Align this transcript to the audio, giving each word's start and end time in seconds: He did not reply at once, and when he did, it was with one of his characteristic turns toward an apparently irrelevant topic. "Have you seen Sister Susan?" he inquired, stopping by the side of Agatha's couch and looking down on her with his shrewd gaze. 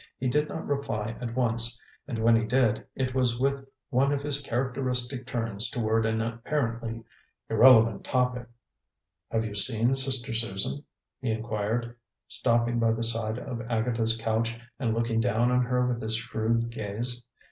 He 0.17 0.27
did 0.27 0.49
not 0.49 0.65
reply 0.65 1.15
at 1.21 1.35
once, 1.35 1.79
and 2.07 2.17
when 2.17 2.35
he 2.35 2.43
did, 2.43 2.87
it 2.95 3.13
was 3.13 3.39
with 3.39 3.63
one 3.91 4.11
of 4.11 4.23
his 4.23 4.41
characteristic 4.41 5.27
turns 5.27 5.69
toward 5.69 6.07
an 6.07 6.21
apparently 6.21 7.03
irrelevant 7.51 8.03
topic. 8.03 8.47
"Have 9.29 9.45
you 9.45 9.53
seen 9.53 9.93
Sister 9.93 10.33
Susan?" 10.33 10.83
he 11.21 11.29
inquired, 11.29 11.95
stopping 12.27 12.79
by 12.79 12.93
the 12.93 13.03
side 13.03 13.37
of 13.37 13.61
Agatha's 13.69 14.17
couch 14.17 14.59
and 14.79 14.95
looking 14.95 15.19
down 15.21 15.51
on 15.51 15.61
her 15.65 15.85
with 15.85 16.01
his 16.01 16.15
shrewd 16.15 16.71
gaze. 16.71 17.21